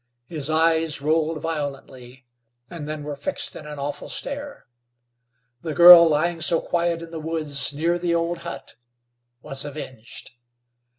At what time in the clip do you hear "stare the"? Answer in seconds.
4.09-5.75